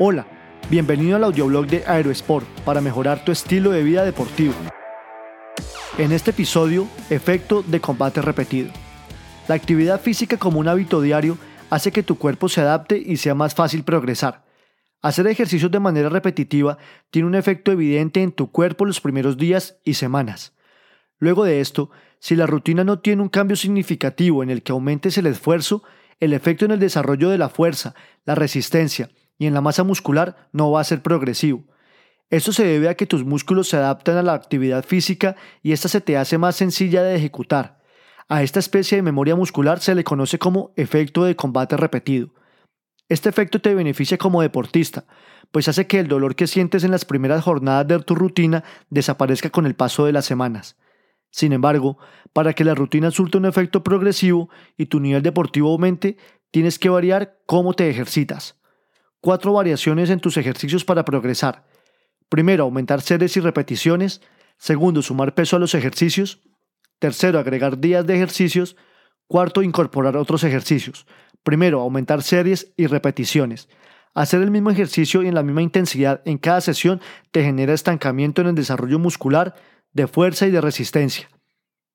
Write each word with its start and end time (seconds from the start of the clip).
Hola, 0.00 0.28
bienvenido 0.70 1.16
al 1.16 1.24
audioblog 1.24 1.66
de 1.66 1.82
Aerosport 1.84 2.46
para 2.60 2.80
mejorar 2.80 3.24
tu 3.24 3.32
estilo 3.32 3.72
de 3.72 3.82
vida 3.82 4.04
deportivo. 4.04 4.54
En 5.98 6.12
este 6.12 6.30
episodio, 6.30 6.86
efecto 7.10 7.64
de 7.64 7.80
combate 7.80 8.22
repetido. 8.22 8.70
La 9.48 9.56
actividad 9.56 10.00
física 10.00 10.36
como 10.36 10.60
un 10.60 10.68
hábito 10.68 11.00
diario 11.00 11.36
hace 11.68 11.90
que 11.90 12.04
tu 12.04 12.16
cuerpo 12.16 12.48
se 12.48 12.60
adapte 12.60 12.96
y 12.96 13.16
sea 13.16 13.34
más 13.34 13.56
fácil 13.56 13.82
progresar. 13.82 14.44
Hacer 15.02 15.26
ejercicios 15.26 15.72
de 15.72 15.80
manera 15.80 16.10
repetitiva 16.10 16.78
tiene 17.10 17.26
un 17.26 17.34
efecto 17.34 17.72
evidente 17.72 18.22
en 18.22 18.30
tu 18.30 18.52
cuerpo 18.52 18.84
los 18.84 19.00
primeros 19.00 19.36
días 19.36 19.80
y 19.82 19.94
semanas. 19.94 20.54
Luego 21.18 21.42
de 21.42 21.60
esto, 21.60 21.90
si 22.20 22.36
la 22.36 22.46
rutina 22.46 22.84
no 22.84 23.00
tiene 23.00 23.22
un 23.22 23.30
cambio 23.30 23.56
significativo 23.56 24.44
en 24.44 24.50
el 24.50 24.62
que 24.62 24.70
aumentes 24.70 25.18
el 25.18 25.26
esfuerzo, 25.26 25.82
el 26.20 26.34
efecto 26.34 26.66
en 26.66 26.70
el 26.70 26.78
desarrollo 26.78 27.30
de 27.30 27.38
la 27.38 27.48
fuerza, 27.48 27.96
la 28.24 28.36
resistencia 28.36 29.10
y 29.38 29.46
en 29.46 29.54
la 29.54 29.60
masa 29.60 29.84
muscular 29.84 30.48
no 30.52 30.70
va 30.70 30.80
a 30.80 30.84
ser 30.84 31.02
progresivo. 31.02 31.64
Esto 32.30 32.52
se 32.52 32.64
debe 32.64 32.90
a 32.90 32.94
que 32.94 33.06
tus 33.06 33.24
músculos 33.24 33.68
se 33.68 33.78
adaptan 33.78 34.18
a 34.18 34.22
la 34.22 34.34
actividad 34.34 34.84
física 34.84 35.36
y 35.62 35.72
esta 35.72 35.88
se 35.88 36.02
te 36.02 36.18
hace 36.18 36.36
más 36.36 36.56
sencilla 36.56 37.02
de 37.02 37.16
ejecutar. 37.16 37.78
A 38.28 38.42
esta 38.42 38.58
especie 38.58 38.96
de 38.96 39.02
memoria 39.02 39.34
muscular 39.34 39.80
se 39.80 39.94
le 39.94 40.04
conoce 40.04 40.38
como 40.38 40.72
efecto 40.76 41.24
de 41.24 41.36
combate 41.36 41.78
repetido. 41.78 42.34
Este 43.08 43.30
efecto 43.30 43.62
te 43.62 43.74
beneficia 43.74 44.18
como 44.18 44.42
deportista, 44.42 45.06
pues 45.50 45.68
hace 45.68 45.86
que 45.86 45.98
el 45.98 46.08
dolor 46.08 46.36
que 46.36 46.46
sientes 46.46 46.84
en 46.84 46.90
las 46.90 47.06
primeras 47.06 47.42
jornadas 47.42 47.88
de 47.88 47.98
tu 48.00 48.14
rutina 48.14 48.64
desaparezca 48.90 49.48
con 49.48 49.64
el 49.64 49.74
paso 49.74 50.04
de 50.04 50.12
las 50.12 50.26
semanas. 50.26 50.76
Sin 51.30 51.54
embargo, 51.54 51.96
para 52.34 52.52
que 52.52 52.64
la 52.64 52.74
rutina 52.74 53.10
surte 53.10 53.38
un 53.38 53.46
efecto 53.46 53.82
progresivo 53.82 54.50
y 54.76 54.86
tu 54.86 55.00
nivel 55.00 55.22
deportivo 55.22 55.70
aumente, 55.70 56.18
tienes 56.50 56.78
que 56.78 56.90
variar 56.90 57.38
cómo 57.46 57.72
te 57.72 57.88
ejercitas 57.88 58.57
cuatro 59.20 59.52
variaciones 59.52 60.10
en 60.10 60.20
tus 60.20 60.36
ejercicios 60.36 60.84
para 60.84 61.04
progresar. 61.04 61.66
Primero, 62.28 62.64
aumentar 62.64 63.00
series 63.00 63.36
y 63.36 63.40
repeticiones. 63.40 64.20
Segundo, 64.58 65.02
sumar 65.02 65.34
peso 65.34 65.56
a 65.56 65.58
los 65.58 65.74
ejercicios. 65.74 66.40
Tercero, 66.98 67.38
agregar 67.38 67.78
días 67.78 68.06
de 68.06 68.14
ejercicios. 68.14 68.76
Cuarto, 69.26 69.62
incorporar 69.62 70.16
otros 70.16 70.44
ejercicios. 70.44 71.06
Primero, 71.42 71.80
aumentar 71.80 72.22
series 72.22 72.72
y 72.76 72.86
repeticiones. 72.86 73.68
Hacer 74.14 74.42
el 74.42 74.50
mismo 74.50 74.70
ejercicio 74.70 75.22
y 75.22 75.28
en 75.28 75.34
la 75.34 75.42
misma 75.42 75.62
intensidad 75.62 76.22
en 76.24 76.38
cada 76.38 76.60
sesión 76.60 77.00
te 77.30 77.44
genera 77.44 77.74
estancamiento 77.74 78.40
en 78.42 78.48
el 78.48 78.54
desarrollo 78.54 78.98
muscular, 78.98 79.54
de 79.92 80.06
fuerza 80.06 80.46
y 80.46 80.50
de 80.50 80.60
resistencia. 80.60 81.28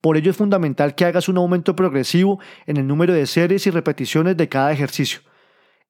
Por 0.00 0.16
ello 0.16 0.30
es 0.30 0.36
fundamental 0.36 0.94
que 0.94 1.04
hagas 1.04 1.28
un 1.28 1.38
aumento 1.38 1.74
progresivo 1.74 2.40
en 2.66 2.76
el 2.76 2.86
número 2.86 3.12
de 3.12 3.26
series 3.26 3.66
y 3.66 3.70
repeticiones 3.70 4.36
de 4.36 4.48
cada 4.48 4.72
ejercicio. 4.72 5.20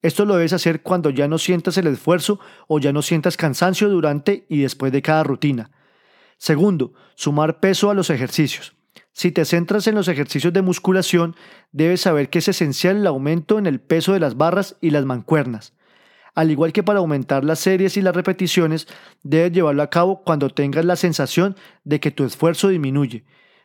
Esto 0.00 0.24
lo 0.24 0.36
debes 0.36 0.52
hacer 0.52 0.82
cuando 0.82 1.10
ya 1.10 1.26
no 1.26 1.38
sientas 1.38 1.76
el 1.76 1.88
esfuerzo 1.88 2.38
o 2.68 2.78
ya 2.78 2.92
no 2.92 3.02
sientas 3.02 3.36
cansancio 3.36 3.88
durante 3.88 4.46
y 4.48 4.62
después 4.62 4.92
de 4.92 5.02
cada 5.02 5.24
rutina. 5.24 5.70
Segundo, 6.38 6.92
sumar 7.16 7.58
peso 7.58 7.90
a 7.90 7.94
los 7.94 8.10
ejercicios. 8.10 8.74
Si 9.12 9.32
te 9.32 9.44
centras 9.44 9.88
en 9.88 9.96
los 9.96 10.06
ejercicios 10.06 10.52
de 10.52 10.62
musculación, 10.62 11.34
debes 11.72 12.02
saber 12.02 12.30
que 12.30 12.38
es 12.38 12.46
esencial 12.46 12.98
el 12.98 13.06
aumento 13.08 13.58
en 13.58 13.66
el 13.66 13.80
peso 13.80 14.12
de 14.12 14.20
las 14.20 14.36
barras 14.36 14.76
y 14.80 14.90
las 14.90 15.04
mancuernas. 15.04 15.72
Al 16.36 16.52
igual 16.52 16.72
que 16.72 16.84
para 16.84 17.00
aumentar 17.00 17.42
las 17.44 17.58
series 17.58 17.96
y 17.96 18.02
las 18.02 18.14
repeticiones, 18.14 18.86
debes 19.24 19.50
llevarlo 19.50 19.82
a 19.82 19.90
cabo 19.90 20.22
cuando 20.22 20.50
tengas 20.50 20.84
la 20.84 20.94
sensación 20.94 21.56
de 21.82 21.98
que 21.98 22.12
tu 22.12 22.24
esfuerzo 22.24 22.68
disminuye. 22.68 23.24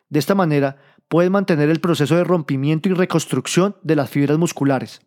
De 0.09 0.17
esta 0.17 0.33
manera, 0.33 0.77
puedes 1.07 1.29
mantener 1.29 1.69
el 1.69 1.79
proceso 1.79 2.15
de 2.15 2.23
rompimiento 2.23 2.89
y 2.89 2.93
reconstrucción 2.93 3.75
de 3.83 3.95
las 3.95 4.09
fibras 4.09 4.39
musculares. 4.39 5.01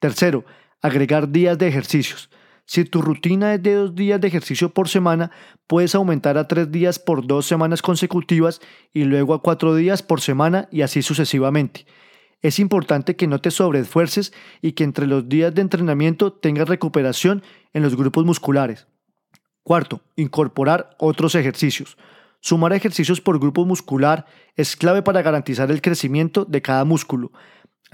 Tercero, 0.00 0.44
agregar 0.84 1.30
días 1.30 1.56
de 1.56 1.66
ejercicios. 1.66 2.28
Si 2.66 2.84
tu 2.84 3.00
rutina 3.00 3.54
es 3.54 3.62
de 3.62 3.74
dos 3.74 3.94
días 3.94 4.20
de 4.20 4.28
ejercicio 4.28 4.68
por 4.68 4.90
semana, 4.90 5.30
puedes 5.66 5.94
aumentar 5.94 6.36
a 6.36 6.46
tres 6.46 6.70
días 6.70 6.98
por 6.98 7.26
dos 7.26 7.46
semanas 7.46 7.80
consecutivas 7.80 8.60
y 8.92 9.04
luego 9.04 9.32
a 9.32 9.40
cuatro 9.40 9.74
días 9.74 10.02
por 10.02 10.20
semana 10.20 10.68
y 10.70 10.82
así 10.82 11.00
sucesivamente. 11.00 11.86
Es 12.42 12.58
importante 12.58 13.16
que 13.16 13.26
no 13.26 13.40
te 13.40 13.50
sobreesfuerces 13.50 14.34
y 14.60 14.72
que 14.72 14.84
entre 14.84 15.06
los 15.06 15.26
días 15.26 15.54
de 15.54 15.62
entrenamiento 15.62 16.34
tengas 16.34 16.68
recuperación 16.68 17.42
en 17.72 17.82
los 17.82 17.96
grupos 17.96 18.26
musculares. 18.26 18.86
Cuarto, 19.62 20.02
incorporar 20.16 20.90
otros 20.98 21.34
ejercicios. 21.34 21.96
Sumar 22.40 22.74
ejercicios 22.74 23.22
por 23.22 23.40
grupo 23.40 23.64
muscular 23.64 24.26
es 24.54 24.76
clave 24.76 25.00
para 25.00 25.22
garantizar 25.22 25.70
el 25.70 25.80
crecimiento 25.80 26.44
de 26.44 26.60
cada 26.60 26.84
músculo. 26.84 27.32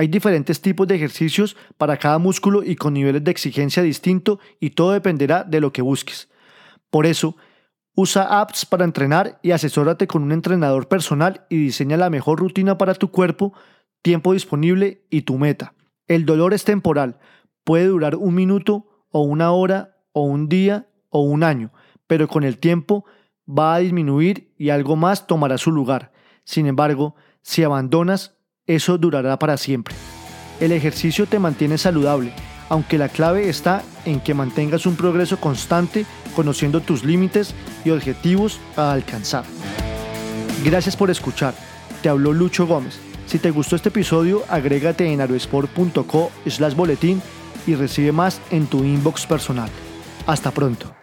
Hay 0.00 0.08
diferentes 0.08 0.62
tipos 0.62 0.88
de 0.88 0.94
ejercicios 0.94 1.58
para 1.76 1.98
cada 1.98 2.16
músculo 2.16 2.62
y 2.62 2.74
con 2.74 2.94
niveles 2.94 3.22
de 3.22 3.30
exigencia 3.30 3.82
distinto 3.82 4.40
y 4.58 4.70
todo 4.70 4.92
dependerá 4.92 5.44
de 5.44 5.60
lo 5.60 5.74
que 5.74 5.82
busques. 5.82 6.30
Por 6.88 7.04
eso, 7.04 7.36
usa 7.94 8.40
apps 8.40 8.64
para 8.64 8.86
entrenar 8.86 9.38
y 9.42 9.50
asesórate 9.50 10.06
con 10.06 10.22
un 10.22 10.32
entrenador 10.32 10.88
personal 10.88 11.44
y 11.50 11.58
diseña 11.58 11.98
la 11.98 12.08
mejor 12.08 12.40
rutina 12.40 12.78
para 12.78 12.94
tu 12.94 13.10
cuerpo, 13.10 13.52
tiempo 14.00 14.32
disponible 14.32 15.04
y 15.10 15.20
tu 15.20 15.36
meta. 15.36 15.74
El 16.08 16.24
dolor 16.24 16.54
es 16.54 16.64
temporal, 16.64 17.18
puede 17.62 17.84
durar 17.84 18.16
un 18.16 18.34
minuto 18.34 19.04
o 19.10 19.20
una 19.20 19.50
hora 19.50 19.98
o 20.12 20.22
un 20.22 20.48
día 20.48 20.88
o 21.10 21.20
un 21.20 21.42
año, 21.42 21.74
pero 22.06 22.26
con 22.26 22.44
el 22.44 22.56
tiempo 22.56 23.04
va 23.46 23.74
a 23.74 23.80
disminuir 23.80 24.54
y 24.56 24.70
algo 24.70 24.96
más 24.96 25.26
tomará 25.26 25.58
su 25.58 25.70
lugar. 25.70 26.10
Sin 26.44 26.64
embargo, 26.64 27.16
si 27.42 27.64
abandonas, 27.64 28.39
eso 28.74 28.98
durará 28.98 29.38
para 29.38 29.56
siempre. 29.56 29.94
El 30.60 30.72
ejercicio 30.72 31.26
te 31.26 31.38
mantiene 31.38 31.78
saludable, 31.78 32.32
aunque 32.68 32.98
la 32.98 33.08
clave 33.08 33.48
está 33.48 33.82
en 34.04 34.20
que 34.20 34.34
mantengas 34.34 34.86
un 34.86 34.96
progreso 34.96 35.38
constante 35.38 36.06
conociendo 36.36 36.80
tus 36.80 37.04
límites 37.04 37.54
y 37.84 37.90
objetivos 37.90 38.60
a 38.76 38.92
alcanzar. 38.92 39.44
Gracias 40.64 40.96
por 40.96 41.10
escuchar. 41.10 41.54
Te 42.02 42.08
habló 42.08 42.32
Lucho 42.32 42.66
Gómez. 42.66 42.98
Si 43.26 43.38
te 43.38 43.50
gustó 43.50 43.76
este 43.76 43.88
episodio, 43.88 44.44
agrégate 44.48 45.12
en 45.12 45.20
aerosport.co 45.20 46.30
slash 46.46 46.74
boletín 46.74 47.22
y 47.66 47.74
recibe 47.74 48.12
más 48.12 48.40
en 48.50 48.66
tu 48.66 48.84
inbox 48.84 49.26
personal. 49.26 49.70
Hasta 50.26 50.50
pronto. 50.50 50.99